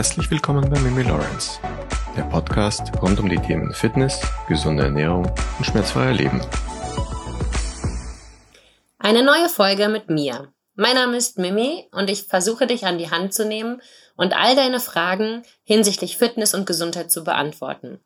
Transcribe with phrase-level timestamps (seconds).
[0.00, 1.60] Herzlich willkommen bei Mimi Lawrence,
[2.16, 6.40] der Podcast rund um die Themen Fitness, gesunde Ernährung und schmerzfreier Leben.
[8.98, 10.54] Eine neue Folge mit mir.
[10.74, 13.82] Mein Name ist Mimi und ich versuche dich an die Hand zu nehmen
[14.16, 18.00] und all deine Fragen hinsichtlich Fitness und Gesundheit zu beantworten.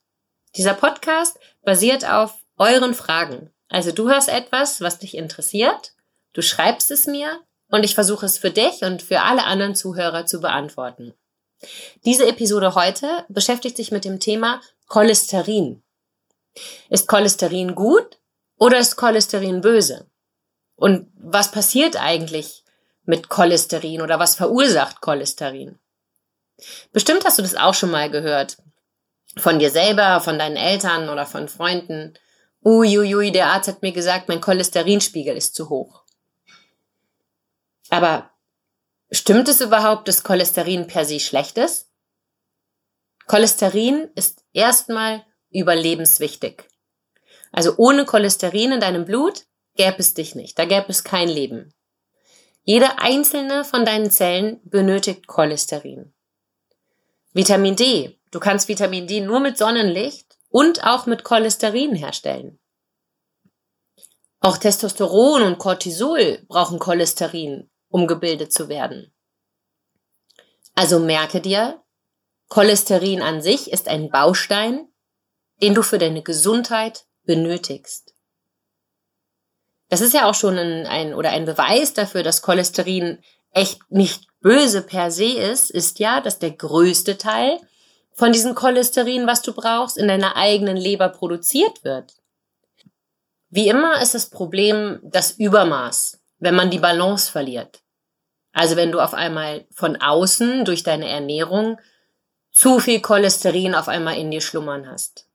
[0.57, 3.51] Dieser Podcast basiert auf euren Fragen.
[3.69, 5.93] Also du hast etwas, was dich interessiert,
[6.33, 10.27] du schreibst es mir und ich versuche es für dich und für alle anderen Zuhörer
[10.27, 11.15] zu beantworten.
[12.05, 15.83] Diese Episode heute beschäftigt sich mit dem Thema Cholesterin.
[16.89, 18.19] Ist Cholesterin gut
[18.59, 20.07] oder ist Cholesterin böse?
[20.77, 22.65] Und was passiert eigentlich
[23.05, 25.79] mit Cholesterin oder was verursacht Cholesterin?
[26.93, 28.59] Bestimmt hast du das auch schon mal gehört.
[29.37, 32.15] Von dir selber, von deinen Eltern oder von Freunden.
[32.65, 36.05] Uiuiui, der Arzt hat mir gesagt, mein Cholesterinspiegel ist zu hoch.
[37.91, 38.31] Aber
[39.15, 41.89] Stimmt es überhaupt, dass Cholesterin per se schlecht ist?
[43.29, 46.69] Cholesterin ist erstmal überlebenswichtig.
[47.53, 49.45] Also ohne Cholesterin in deinem Blut
[49.77, 51.73] gäbe es dich nicht, da gäbe es kein Leben.
[52.65, 56.13] Jede einzelne von deinen Zellen benötigt Cholesterin.
[57.33, 58.19] Vitamin D.
[58.33, 62.59] Du kannst Vitamin D nur mit Sonnenlicht und auch mit Cholesterin herstellen.
[64.41, 69.15] Auch Testosteron und Cortisol brauchen Cholesterin, um gebildet zu werden.
[70.75, 71.81] Also merke dir,
[72.49, 74.89] Cholesterin an sich ist ein Baustein,
[75.63, 78.13] den du für deine Gesundheit benötigst.
[79.91, 84.27] Das ist ja auch schon ein, ein oder ein Beweis dafür, dass Cholesterin echt nicht
[84.41, 87.61] böse per se ist, ist ja, dass der größte Teil
[88.13, 92.13] von diesem Cholesterin, was du brauchst, in deiner eigenen Leber produziert wird.
[93.51, 97.84] Wie immer ist das Problem das Übermaß, wenn man die Balance verliert.
[98.55, 101.79] Also wenn du auf einmal von außen durch deine Ernährung
[102.53, 105.27] zu viel Cholesterin auf einmal in dir schlummern hast.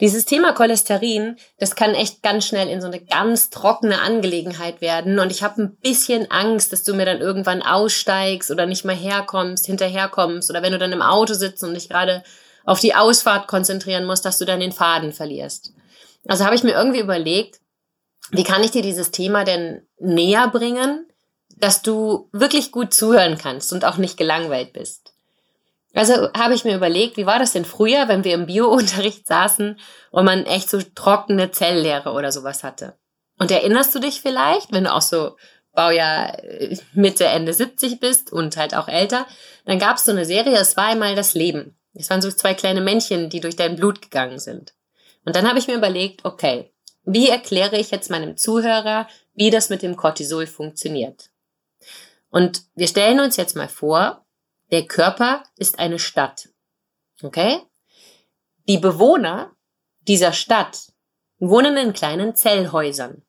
[0.00, 5.18] Dieses Thema Cholesterin, das kann echt ganz schnell in so eine ganz trockene Angelegenheit werden
[5.18, 8.94] und ich habe ein bisschen Angst, dass du mir dann irgendwann aussteigst oder nicht mehr
[8.94, 12.22] herkommst, hinterherkommst oder wenn du dann im Auto sitzt und dich gerade
[12.64, 15.72] auf die Ausfahrt konzentrieren musst, dass du dann den Faden verlierst.
[16.28, 17.60] Also habe ich mir irgendwie überlegt,
[18.30, 21.07] wie kann ich dir dieses Thema denn näher bringen,
[21.60, 25.12] dass du wirklich gut zuhören kannst und auch nicht gelangweilt bist.
[25.94, 29.78] Also habe ich mir überlegt, wie war das denn früher, wenn wir im Biounterricht saßen
[30.10, 32.94] und man echt so trockene Zelllehre oder sowas hatte?
[33.38, 35.36] Und erinnerst du dich vielleicht, wenn du auch so
[35.72, 39.26] Baujahr äh, Mitte, Ende 70 bist und halt auch älter,
[39.64, 41.76] dann gab es so eine Serie, es war einmal das Leben.
[41.94, 44.74] Es waren so zwei kleine Männchen, die durch dein Blut gegangen sind.
[45.24, 46.72] Und dann habe ich mir überlegt, okay,
[47.04, 51.30] wie erkläre ich jetzt meinem Zuhörer, wie das mit dem Cortisol funktioniert?
[52.30, 54.26] Und wir stellen uns jetzt mal vor,
[54.70, 56.48] der Körper ist eine Stadt.
[57.22, 57.60] Okay?
[58.68, 59.52] Die Bewohner
[60.00, 60.92] dieser Stadt
[61.38, 63.22] wohnen in kleinen Zellhäusern.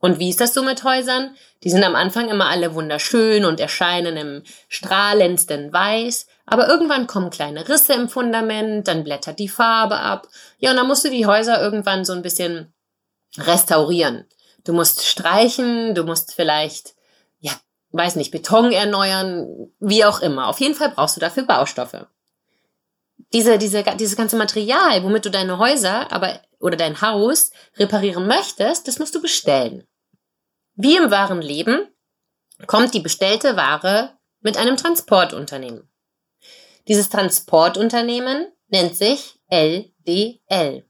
[0.00, 1.36] Und wie ist das so mit Häusern?
[1.62, 7.28] Die sind am Anfang immer alle wunderschön und erscheinen im strahlendsten Weiß, aber irgendwann kommen
[7.28, 10.26] kleine Risse im Fundament, dann blättert die Farbe ab.
[10.58, 12.72] Ja, und dann musst du die Häuser irgendwann so ein bisschen
[13.36, 14.26] restaurieren.
[14.64, 16.94] Du musst streichen, du musst vielleicht
[17.92, 20.48] weiß nicht, Beton erneuern, wie auch immer.
[20.48, 22.06] Auf jeden Fall brauchst du dafür Baustoffe.
[23.32, 28.88] Diese, diese, dieses ganze Material, womit du deine Häuser aber, oder dein Haus reparieren möchtest,
[28.88, 29.86] das musst du bestellen.
[30.74, 31.86] Wie im wahren Leben
[32.66, 35.88] kommt die bestellte Ware mit einem Transportunternehmen.
[36.88, 40.84] Dieses Transportunternehmen nennt sich LDL.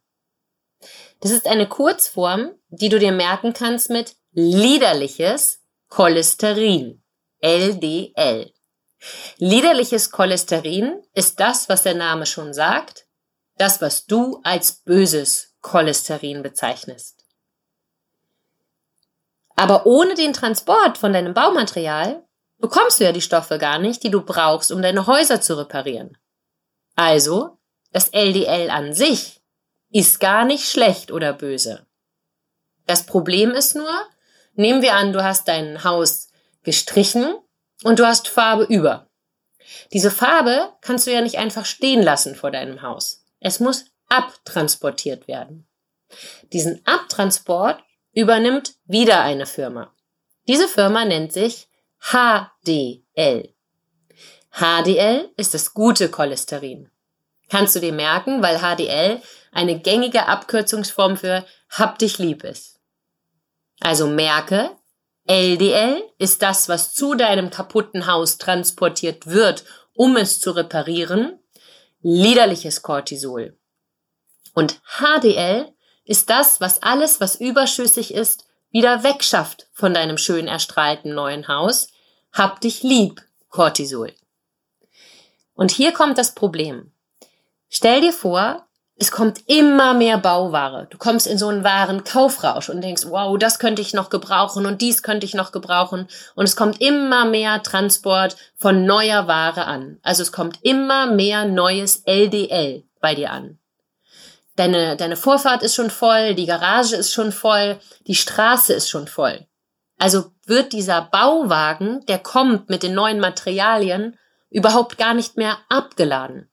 [1.20, 5.59] Das ist eine Kurzform, die du dir merken kannst mit liederliches
[5.90, 7.02] Cholesterin,
[7.40, 8.52] LDL.
[9.38, 13.06] Liederliches Cholesterin ist das, was der Name schon sagt,
[13.56, 17.26] das, was du als böses Cholesterin bezeichnest.
[19.56, 22.24] Aber ohne den Transport von deinem Baumaterial
[22.59, 26.16] bekommst du ja die Stoffe gar nicht, die du brauchst, um deine Häuser zu reparieren.
[26.94, 27.59] Also,
[27.91, 29.42] das LDL an sich
[29.91, 31.84] ist gar nicht schlecht oder böse.
[32.86, 33.91] Das Problem ist nur,
[34.54, 36.28] Nehmen wir an, du hast dein Haus
[36.62, 37.34] gestrichen
[37.82, 39.08] und du hast Farbe über.
[39.92, 43.24] Diese Farbe kannst du ja nicht einfach stehen lassen vor deinem Haus.
[43.41, 45.66] Es muss abtransportiert werden.
[46.52, 47.82] Diesen Abtransport
[48.12, 49.94] übernimmt wieder eine Firma.
[50.48, 51.68] Diese Firma nennt sich
[52.00, 53.54] HDL.
[54.53, 56.91] HDL ist das gute Cholesterin.
[57.48, 59.22] Kannst du dir merken, weil HDL
[59.53, 62.79] eine gängige Abkürzungsform für Hab dich lieb ist.
[63.80, 64.77] Also merke,
[65.27, 71.38] LDL ist das, was zu deinem kaputten Haus transportiert wird, um es zu reparieren,
[72.03, 73.56] liederliches Cortisol.
[74.54, 75.72] Und HDL
[76.04, 81.88] ist das, was alles, was überschüssig ist, wieder wegschafft von deinem schön erstrahlten neuen Haus.
[82.32, 84.15] Hab dich lieb, Cortisol.
[85.54, 86.92] Und hier kommt das Problem.
[87.68, 88.66] Stell dir vor,
[89.00, 90.86] es kommt immer mehr Bauware.
[90.91, 94.66] Du kommst in so einen wahren Kaufrausch und denkst, wow, das könnte ich noch gebrauchen
[94.66, 96.06] und dies könnte ich noch gebrauchen.
[96.34, 99.98] Und es kommt immer mehr Transport von neuer Ware an.
[100.02, 103.58] Also es kommt immer mehr neues LDL bei dir an.
[104.56, 109.08] Deine, deine Vorfahrt ist schon voll, die Garage ist schon voll, die Straße ist schon
[109.08, 109.46] voll.
[109.98, 114.18] Also wird dieser Bauwagen, der kommt mit den neuen Materialien,
[114.50, 116.50] überhaupt gar nicht mehr abgeladen.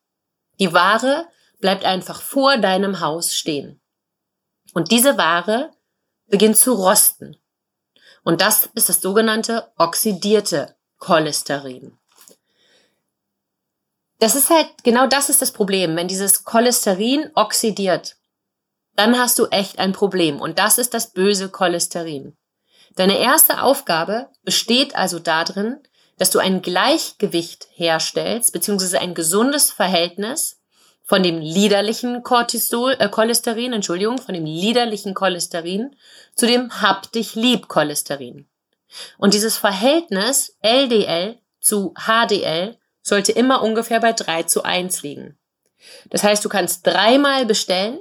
[0.61, 1.27] Die Ware
[1.59, 3.81] bleibt einfach vor deinem Haus stehen.
[4.73, 5.71] Und diese Ware
[6.27, 7.37] beginnt zu rosten.
[8.23, 11.97] Und das ist das sogenannte oxidierte Cholesterin.
[14.19, 15.95] Das ist halt, genau das ist das Problem.
[15.95, 18.17] Wenn dieses Cholesterin oxidiert,
[18.95, 20.41] dann hast du echt ein Problem.
[20.41, 22.35] Und das ist das böse Cholesterin.
[22.95, 25.77] Deine erste Aufgabe besteht also darin,
[26.17, 30.56] dass du ein Gleichgewicht herstellst, beziehungsweise ein gesundes Verhältnis
[31.07, 35.95] von dem liederlichen Cortisol, äh, Cholesterin, Entschuldigung, von dem liederlichen Cholesterin
[36.35, 38.47] zu dem Hab dich lieb Cholesterin.
[39.17, 45.37] Und dieses Verhältnis LDL zu HDL sollte immer ungefähr bei 3 zu 1 liegen.
[46.09, 47.99] Das heißt, du kannst dreimal bestellen,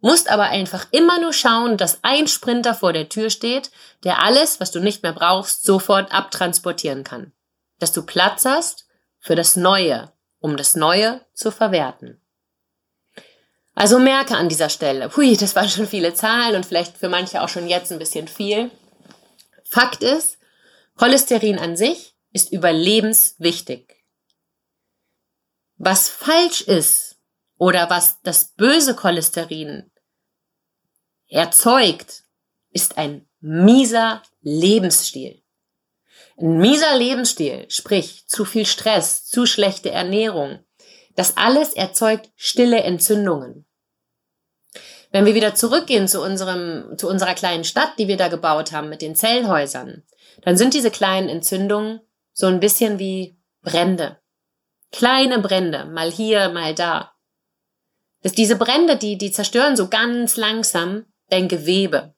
[0.00, 3.70] musst aber einfach immer nur schauen, dass ein Sprinter vor der Tür steht,
[4.04, 7.32] der alles, was du nicht mehr brauchst, sofort abtransportieren kann.
[7.78, 8.86] Dass du Platz hast
[9.18, 12.20] für das Neue, um das Neue zu verwerten.
[13.74, 17.42] Also merke an dieser Stelle, hui, das waren schon viele Zahlen und vielleicht für manche
[17.42, 18.70] auch schon jetzt ein bisschen viel.
[19.64, 20.38] Fakt ist,
[20.96, 24.04] Cholesterin an sich ist überlebenswichtig.
[25.76, 27.18] Was falsch ist
[27.56, 29.90] oder was das böse Cholesterin
[31.28, 32.24] erzeugt,
[32.70, 35.42] ist ein mieser Lebensstil.
[36.40, 40.60] Ein mieser Lebensstil, sprich zu viel Stress, zu schlechte Ernährung,
[41.16, 43.66] das alles erzeugt stille Entzündungen.
[45.10, 48.88] Wenn wir wieder zurückgehen zu unserem, zu unserer kleinen Stadt, die wir da gebaut haben
[48.88, 50.04] mit den Zellhäusern,
[50.42, 52.00] dann sind diese kleinen Entzündungen
[52.32, 54.20] so ein bisschen wie Brände.
[54.92, 57.14] Kleine Brände, mal hier, mal da.
[58.22, 62.14] Das, diese Brände, die, die zerstören so ganz langsam dein Gewebe.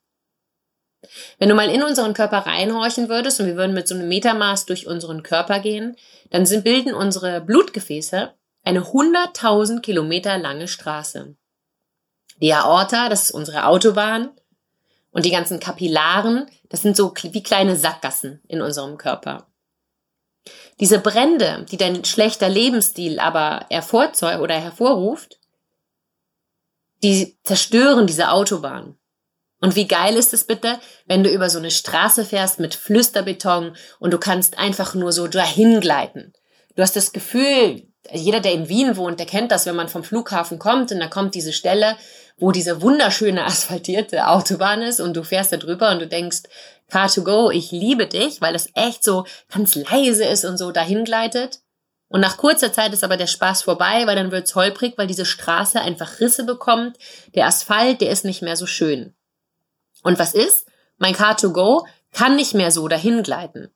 [1.39, 4.67] Wenn du mal in unseren Körper reinhorchen würdest und wir würden mit so einem Metermaß
[4.67, 5.97] durch unseren Körper gehen,
[6.31, 8.33] dann sind, bilden unsere Blutgefäße
[8.63, 11.35] eine 100.000 Kilometer lange Straße.
[12.41, 14.31] Die Aorta, das ist unsere Autobahn.
[15.13, 19.49] Und die ganzen Kapillaren, das sind so wie kleine Sackgassen in unserem Körper.
[20.79, 25.41] Diese Brände, die dein schlechter Lebensstil aber hervorzeugt oder hervorruft,
[27.03, 28.97] die zerstören diese Autobahn.
[29.61, 33.77] Und wie geil ist es bitte, wenn du über so eine Straße fährst mit Flüsterbeton
[33.99, 36.33] und du kannst einfach nur so dahin gleiten.
[36.77, 40.03] Du hast das Gefühl, jeder, der in Wien wohnt, der kennt das, wenn man vom
[40.03, 41.97] Flughafen kommt und da kommt diese Stelle,
[42.39, 46.43] wo diese wunderschöne asphaltierte Autobahn ist und du fährst da drüber und du denkst,
[46.89, 50.73] Car to go, ich liebe dich, weil es echt so ganz leise ist und so
[50.73, 51.61] dahin gleitet.
[52.09, 55.25] Und nach kurzer Zeit ist aber der Spaß vorbei, weil dann wird's holprig, weil diese
[55.25, 56.97] Straße einfach Risse bekommt.
[57.37, 59.15] Der Asphalt, der ist nicht mehr so schön.
[60.03, 60.67] Und was ist?
[60.99, 63.71] Mein Car to go kann nicht mehr so dahin gleiten.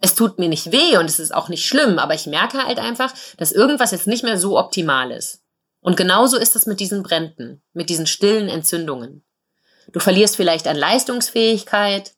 [0.00, 2.78] Es tut mir nicht weh und es ist auch nicht schlimm, aber ich merke halt
[2.78, 5.40] einfach, dass irgendwas jetzt nicht mehr so optimal ist.
[5.80, 9.24] Und genauso ist es mit diesen Bränden, mit diesen stillen Entzündungen.
[9.92, 12.14] Du verlierst vielleicht an Leistungsfähigkeit,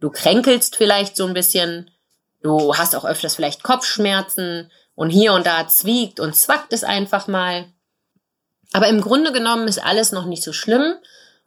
[0.00, 1.90] du kränkelst vielleicht so ein bisschen,
[2.42, 7.26] du hast auch öfters vielleicht Kopfschmerzen und hier und da zwiegt und zwackt es einfach
[7.26, 7.66] mal.
[8.72, 10.94] Aber im Grunde genommen ist alles noch nicht so schlimm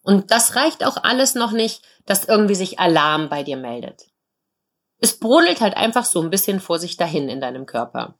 [0.03, 4.03] und das reicht auch alles noch nicht, dass irgendwie sich Alarm bei dir meldet.
[4.99, 8.19] Es brodelt halt einfach so ein bisschen vor sich dahin in deinem Körper.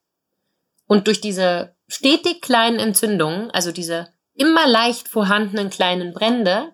[0.88, 6.74] Und durch diese stetig kleinen Entzündungen, also diese immer leicht vorhandenen kleinen Brände,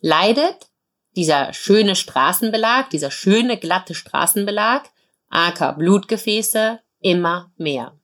[0.00, 0.68] leidet
[1.16, 4.82] dieser schöne Straßenbelag, dieser schöne glatte Straßenbelag,
[5.28, 7.98] aka Blutgefäße, immer mehr.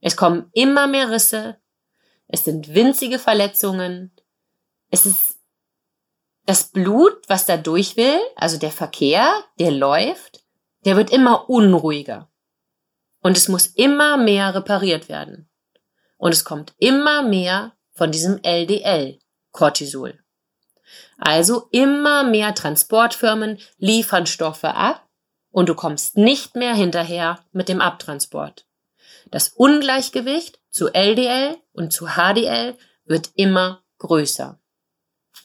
[0.00, 1.58] Es kommen immer mehr Risse,
[2.26, 4.12] es sind winzige Verletzungen,
[4.92, 5.38] es ist
[6.44, 10.44] das Blut, was da durch will, also der Verkehr, der läuft,
[10.84, 12.30] der wird immer unruhiger.
[13.22, 15.48] Und es muss immer mehr repariert werden.
[16.18, 19.18] Und es kommt immer mehr von diesem LDL,
[19.50, 20.22] Cortisol.
[21.16, 25.08] Also immer mehr Transportfirmen liefern Stoffe ab
[25.50, 28.66] und du kommst nicht mehr hinterher mit dem Abtransport.
[29.30, 34.58] Das Ungleichgewicht zu LDL und zu HDL wird immer größer.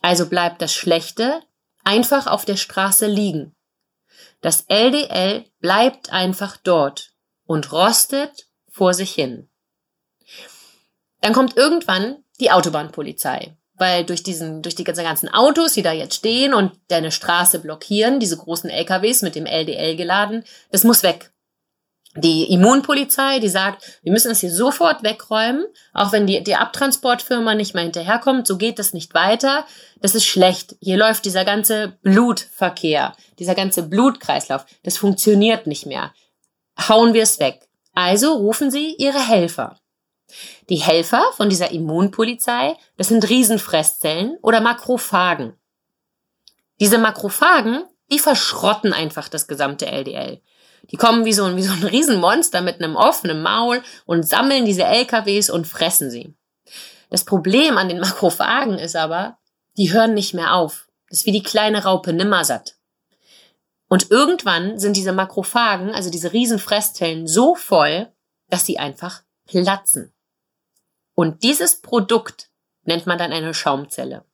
[0.02, 1.42] Also bleibt das Schlechte
[1.84, 3.56] einfach auf der Straße liegen.
[4.42, 7.12] Das LDL bleibt einfach dort
[7.46, 9.50] und rostet vor sich hin.
[11.22, 16.16] Dann kommt irgendwann die Autobahnpolizei, weil durch diesen, durch die ganzen Autos, die da jetzt
[16.16, 21.32] stehen und deine Straße blockieren, diese großen LKWs mit dem LDL geladen, das muss weg.
[22.18, 27.54] Die Immunpolizei, die sagt, wir müssen das hier sofort wegräumen, auch wenn die, die Abtransportfirma
[27.54, 29.66] nicht mal hinterherkommt, so geht das nicht weiter.
[30.02, 30.76] Das ist schlecht.
[30.82, 36.12] Hier läuft dieser ganze Blutverkehr, dieser ganze Blutkreislauf, das funktioniert nicht mehr.
[36.90, 37.68] Hauen wir es weg.
[37.94, 39.80] Also rufen sie ihre Helfer.
[40.70, 45.54] Die Helfer von dieser Immunpolizei, das sind Riesenfresszellen oder Makrophagen.
[46.80, 50.42] Diese Makrophagen, die verschrotten einfach das gesamte LDL.
[50.92, 54.66] Die kommen wie so ein, wie so ein Riesenmonster mit einem offenen Maul und sammeln
[54.66, 56.36] diese LKWs und fressen sie.
[57.10, 59.38] Das Problem an den Makrophagen ist aber,
[59.78, 60.88] die hören nicht mehr auf.
[61.10, 62.76] Das ist wie die kleine Raupe Nimmersatt.
[63.90, 68.12] Und irgendwann sind diese Makrophagen, also diese Riesenfresszellen, so voll,
[68.50, 70.14] dass sie einfach platzen.
[71.16, 72.50] Und dieses Produkt
[72.84, 74.26] nennt man dann eine Schaumzelle.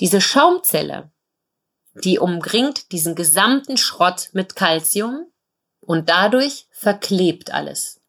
[0.00, 1.10] Diese Schaumzelle,
[1.94, 5.26] die umringt diesen gesamten Schrott mit Calcium
[5.80, 8.00] und dadurch verklebt alles.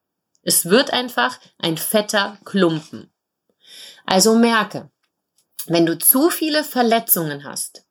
[0.43, 3.11] Es wird einfach ein fetter Klumpen.
[4.05, 4.89] Also merke,
[5.67, 7.85] wenn du zu viele Verletzungen hast,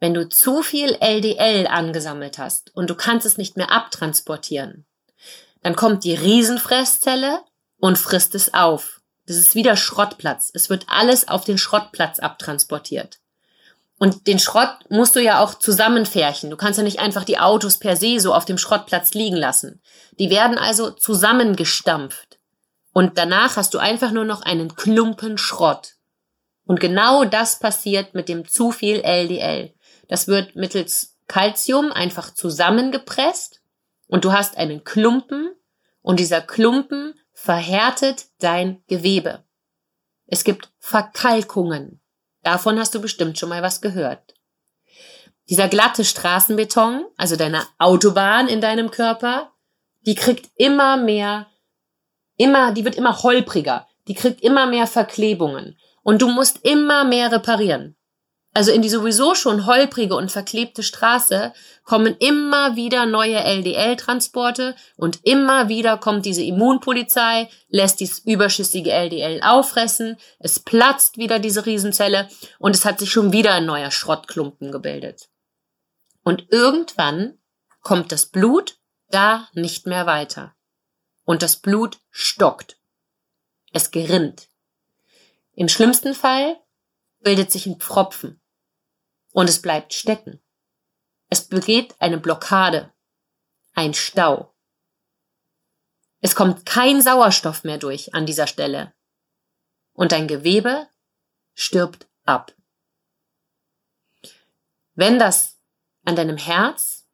[0.00, 4.86] wenn du zu viel LDL angesammelt hast und du kannst es nicht mehr abtransportieren,
[5.62, 7.42] dann kommt die Riesenfresszelle
[7.78, 9.00] und frisst es auf.
[9.26, 10.50] Das ist wieder Schrottplatz.
[10.52, 13.20] Es wird alles auf den Schrottplatz abtransportiert.
[14.04, 16.50] Und den Schrott musst du ja auch zusammenfärchen.
[16.50, 19.80] Du kannst ja nicht einfach die Autos per se so auf dem Schrottplatz liegen lassen.
[20.18, 22.38] Die werden also zusammengestampft.
[22.92, 25.94] Und danach hast du einfach nur noch einen Klumpen Schrott.
[26.66, 29.72] Und genau das passiert mit dem zu viel LDL.
[30.06, 33.62] Das wird mittels Calcium einfach zusammengepresst
[34.08, 35.50] und du hast einen Klumpen
[36.02, 39.44] und dieser Klumpen verhärtet dein Gewebe.
[40.26, 42.02] Es gibt Verkalkungen.
[42.44, 44.34] Davon hast du bestimmt schon mal was gehört.
[45.48, 49.52] Dieser glatte Straßenbeton, also deine Autobahn in deinem Körper,
[50.06, 51.46] die kriegt immer mehr,
[52.36, 57.32] immer, die wird immer holpriger, die kriegt immer mehr Verklebungen und du musst immer mehr
[57.32, 57.96] reparieren.
[58.56, 65.18] Also in die sowieso schon holprige und verklebte Straße kommen immer wieder neue LDL-Transporte und
[65.24, 72.28] immer wieder kommt diese Immunpolizei, lässt dieses überschüssige LDL auffressen, es platzt wieder diese Riesenzelle
[72.60, 75.28] und es hat sich schon wieder ein neuer Schrottklumpen gebildet.
[76.22, 77.36] Und irgendwann
[77.80, 78.78] kommt das Blut
[79.10, 80.54] da nicht mehr weiter.
[81.24, 82.78] Und das Blut stockt.
[83.72, 84.48] Es gerinnt.
[85.54, 86.56] Im schlimmsten Fall
[87.20, 88.40] bildet sich ein Pfropfen
[89.34, 90.40] und es bleibt stecken.
[91.28, 92.94] Es begeht eine Blockade,
[93.74, 94.54] ein Stau.
[96.20, 98.94] Es kommt kein Sauerstoff mehr durch an dieser Stelle
[99.92, 100.88] und dein Gewebe
[101.52, 102.54] stirbt ab.
[104.94, 105.60] Wenn das
[106.04, 107.08] an deinem Herz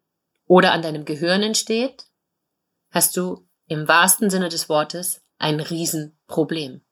[0.44, 2.06] oder an deinem Gehirn entsteht,
[2.90, 6.84] hast du im wahrsten Sinne des Wortes ein Riesenproblem.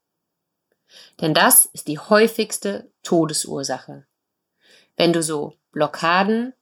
[1.21, 4.08] Denn das ist die häufigste Todesursache
[4.99, 6.53] wenn du so Blockaden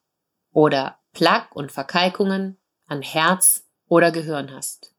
[0.53, 4.95] oder Plaque und Verkalkungen an Herz oder Gehirn hast.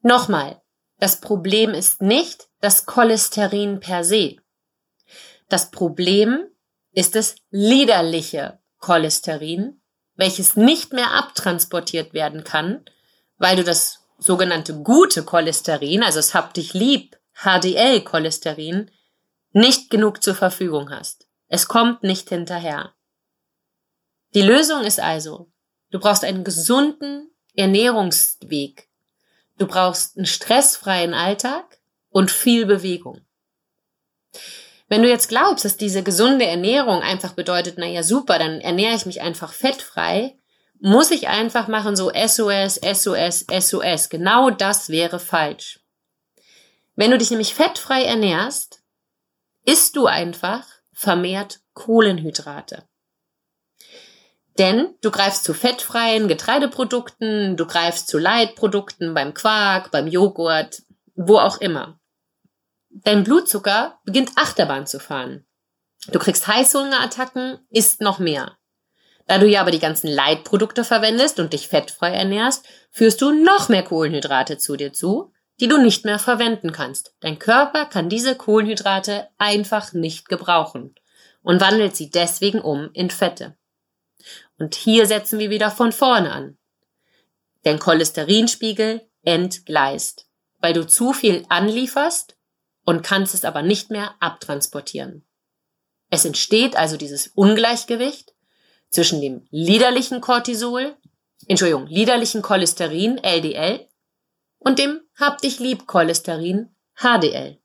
[0.00, 0.62] Nochmal,
[0.98, 4.36] das Problem ist nicht das Cholesterin per se.
[5.48, 6.46] Das Problem
[6.92, 9.80] ist das liederliche Cholesterin,
[10.14, 12.84] welches nicht mehr abtransportiert werden kann,
[13.38, 18.90] weil du das sogenannte gute Cholesterin, also es hab dich lieb, HDL-Cholesterin,
[19.52, 21.26] nicht genug zur Verfügung hast.
[21.54, 22.94] Es kommt nicht hinterher.
[24.32, 25.52] Die Lösung ist also,
[25.90, 28.88] du brauchst einen gesunden Ernährungsweg.
[29.58, 31.78] Du brauchst einen stressfreien Alltag
[32.08, 33.20] und viel Bewegung.
[34.88, 38.96] Wenn du jetzt glaubst, dass diese gesunde Ernährung einfach bedeutet, na ja, super, dann ernähre
[38.96, 40.38] ich mich einfach fettfrei,
[40.80, 44.08] muss ich einfach machen so SOS, SOS, SOS.
[44.08, 45.80] Genau das wäre falsch.
[46.96, 48.82] Wenn du dich nämlich fettfrei ernährst,
[49.66, 50.71] isst du einfach
[51.02, 52.84] vermehrt Kohlenhydrate.
[54.58, 60.82] Denn du greifst zu fettfreien Getreideprodukten, du greifst zu Leitprodukten beim Quark, beim Joghurt,
[61.14, 61.98] wo auch immer.
[62.90, 65.44] Dein Blutzucker beginnt Achterbahn zu fahren.
[66.08, 68.58] Du kriegst Heißhungerattacken, isst noch mehr.
[69.26, 73.68] Da du ja aber die ganzen Leitprodukte verwendest und dich fettfrei ernährst, führst du noch
[73.68, 77.14] mehr Kohlenhydrate zu dir zu, die du nicht mehr verwenden kannst.
[77.20, 80.94] Dein Körper kann diese Kohlenhydrate einfach nicht gebrauchen
[81.42, 83.56] und wandelt sie deswegen um in Fette.
[84.58, 86.58] Und hier setzen wir wieder von vorne an.
[87.64, 90.26] Dein Cholesterinspiegel entgleist,
[90.60, 92.36] weil du zu viel anlieferst
[92.84, 95.24] und kannst es aber nicht mehr abtransportieren.
[96.10, 98.34] Es entsteht also dieses Ungleichgewicht
[98.90, 100.96] zwischen dem liederlichen Cortisol,
[101.46, 103.88] Entschuldigung, liederlichen Cholesterin LDL
[104.58, 107.58] und dem Hab dich lieb Cholesterin HDL.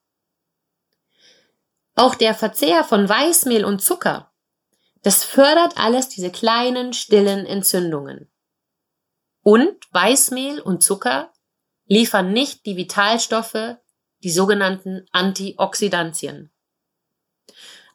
[1.95, 4.31] Auch der Verzehr von Weißmehl und Zucker,
[5.01, 8.29] das fördert alles diese kleinen, stillen Entzündungen.
[9.41, 11.31] Und Weißmehl und Zucker
[11.85, 13.77] liefern nicht die Vitalstoffe,
[14.23, 16.51] die sogenannten Antioxidantien.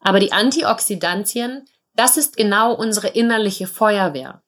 [0.01, 4.43] Aber die Antioxidantien, das ist genau unsere innerliche Feuerwehr.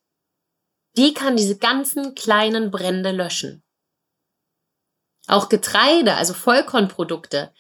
[0.97, 3.64] Die kann diese ganzen kleinen Brände löschen.
[5.27, 7.51] Auch Getreide, also Vollkornprodukte,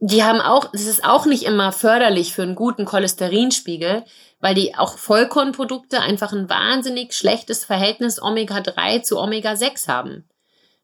[0.00, 4.04] die haben auch, es ist auch nicht immer förderlich für einen guten Cholesterinspiegel,
[4.38, 10.28] weil die auch Vollkornprodukte einfach ein wahnsinnig schlechtes Verhältnis Omega-3 zu Omega-6 haben.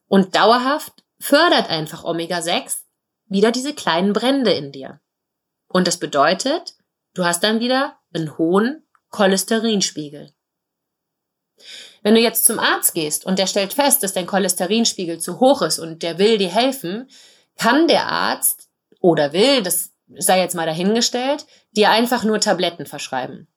[0.08, 2.78] Und dauerhaft fördert einfach Omega-6
[3.26, 5.00] wieder diese kleinen Brände in dir.
[5.68, 6.74] Und das bedeutet,
[7.14, 10.32] du hast dann wieder einen hohen Cholesterinspiegel.
[12.04, 15.62] Wenn du jetzt zum Arzt gehst und der stellt fest, dass dein Cholesterinspiegel zu hoch
[15.62, 17.08] ist und der will dir helfen,
[17.56, 18.68] kann der Arzt
[19.00, 23.48] oder will, das sei jetzt mal dahingestellt, dir einfach nur Tabletten verschreiben.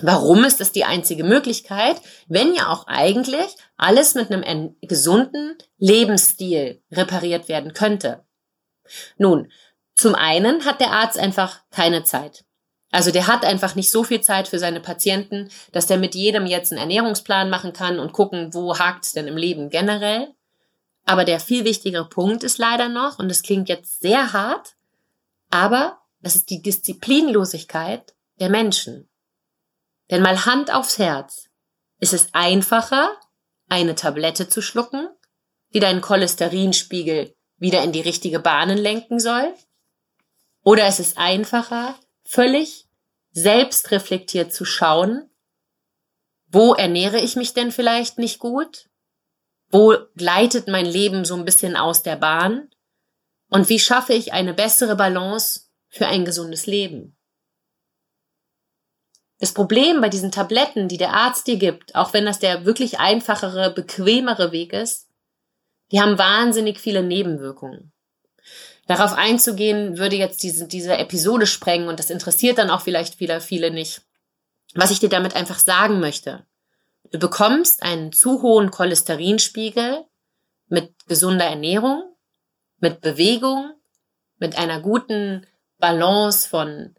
[0.00, 1.96] Warum ist das die einzige Möglichkeit,
[2.28, 8.24] wenn ja auch eigentlich alles mit einem gesunden Lebensstil repariert werden könnte?
[9.16, 9.50] Nun,
[9.94, 12.44] zum einen hat der Arzt einfach keine Zeit.
[12.92, 16.44] Also der hat einfach nicht so viel Zeit für seine Patienten, dass der mit jedem
[16.44, 20.34] jetzt einen Ernährungsplan machen kann und gucken, wo hakt's denn im Leben generell.
[21.04, 24.76] Aber der viel wichtigere Punkt ist leider noch, und das klingt jetzt sehr hart,
[25.50, 29.08] aber das ist die Disziplinlosigkeit der Menschen.
[30.10, 31.48] Denn mal Hand aufs Herz,
[31.98, 33.10] ist es einfacher,
[33.68, 35.08] eine Tablette zu schlucken,
[35.72, 39.54] die deinen Cholesterinspiegel wieder in die richtige Bahnen lenken soll?
[40.62, 41.94] Oder ist es einfacher,
[42.32, 42.88] völlig
[43.32, 45.28] selbstreflektiert zu schauen,
[46.46, 48.88] wo ernähre ich mich denn vielleicht nicht gut?
[49.68, 52.70] Wo gleitet mein Leben so ein bisschen aus der Bahn?
[53.48, 57.16] Und wie schaffe ich eine bessere Balance für ein gesundes Leben?
[59.38, 62.98] Das Problem bei diesen Tabletten, die der Arzt dir gibt, auch wenn das der wirklich
[62.98, 65.10] einfachere, bequemere Weg ist,
[65.90, 67.91] die haben wahnsinnig viele Nebenwirkungen.
[68.86, 73.40] Darauf einzugehen, würde jetzt diese, diese Episode sprengen und das interessiert dann auch vielleicht viele,
[73.40, 74.02] viele nicht.
[74.74, 76.46] Was ich dir damit einfach sagen möchte.
[77.10, 80.04] Du bekommst einen zu hohen Cholesterinspiegel
[80.68, 82.02] mit gesunder Ernährung,
[82.78, 83.72] mit Bewegung,
[84.38, 85.46] mit einer guten
[85.78, 86.94] Balance von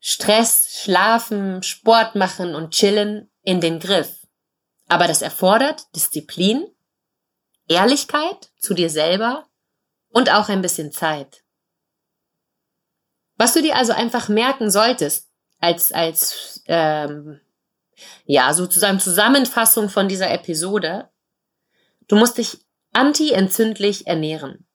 [0.00, 4.26] Stress, Schlafen, Sport machen und Chillen in den Griff.
[4.88, 6.66] Aber das erfordert Disziplin,
[7.68, 9.46] Ehrlichkeit zu dir selber
[10.16, 11.44] und auch ein bisschen Zeit.
[13.36, 17.38] Was du dir also einfach merken solltest, als, als ähm,
[18.24, 21.10] ja, sozusagen Zusammenfassung von dieser Episode,
[22.08, 24.66] du musst dich anti-entzündlich ernähren.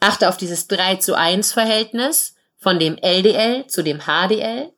[0.00, 4.72] Achte auf dieses 3 zu 1 Verhältnis von dem LDL zu dem HDL.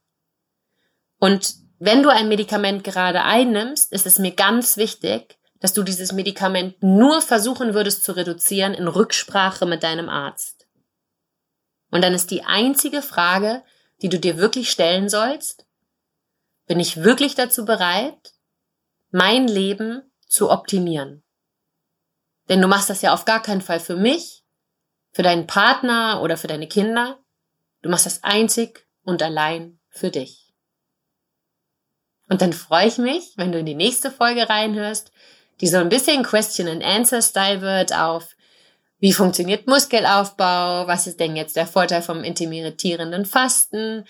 [1.18, 6.10] Und wenn du ein Medikament gerade einnimmst, ist es mir ganz wichtig, dass du dieses
[6.10, 10.66] Medikament nur versuchen würdest zu reduzieren in Rücksprache mit deinem Arzt.
[11.92, 13.62] Und dann ist die einzige Frage,
[14.02, 15.64] die du dir wirklich stellen sollst,
[16.66, 18.32] bin ich wirklich dazu bereit,
[19.12, 21.22] mein Leben zu optimieren?
[22.48, 24.42] Denn du machst das ja auf gar keinen Fall für mich,
[25.12, 27.20] für deinen Partner oder für deine Kinder.
[27.82, 30.52] Du machst das einzig und allein für dich.
[32.28, 35.12] Und dann freue ich mich, wenn du in die nächste Folge reinhörst,
[35.60, 38.34] die so ein bisschen Question and Answer Style wird auf
[39.02, 40.86] wie funktioniert Muskelaufbau?
[40.86, 44.04] Was ist denn jetzt der Vorteil vom intermittierenden Fasten?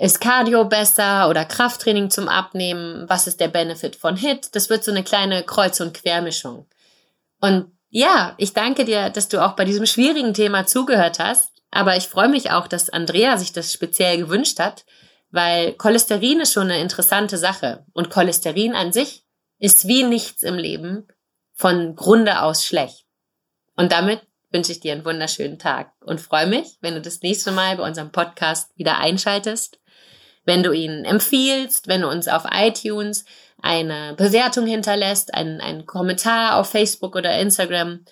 [0.00, 3.04] Ist Cardio besser oder Krafttraining zum Abnehmen?
[3.08, 4.54] Was ist der Benefit von HIT?
[4.56, 6.66] Das wird so eine kleine Kreuz- und Quermischung.
[7.42, 11.50] Und ja, ich danke dir, dass du auch bei diesem schwierigen Thema zugehört hast.
[11.70, 14.86] Aber ich freue mich auch, dass Andrea sich das speziell gewünscht hat,
[15.30, 17.84] weil Cholesterin ist schon eine interessante Sache.
[17.92, 19.25] Und Cholesterin an sich
[19.58, 21.06] ist wie nichts im Leben
[21.52, 23.06] von Grunde aus schlecht.
[23.76, 27.52] Und damit wünsche ich dir einen wunderschönen Tag und freue mich, wenn du das nächste
[27.52, 29.78] Mal bei unserem Podcast wieder einschaltest.
[30.48, 33.24] wenn du ihn empfiehlst, wenn du uns auf iTunes
[33.60, 38.04] eine Bewertung hinterlässt, einen, einen Kommentar auf Facebook oder Instagram.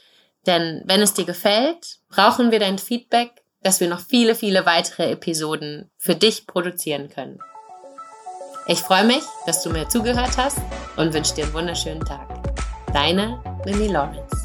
[0.45, 5.13] Denn wenn es dir gefällt, brauchen wir dein Feedback, dass wir noch viele, viele weitere
[5.13, 7.39] Episoden für dich produzieren können.
[8.67, 10.59] Ich freue mich, dass du mir zugehört hast
[10.97, 12.27] und wünsche dir einen wunderschönen Tag.
[12.95, 14.44] Deine Mimi Lawrence.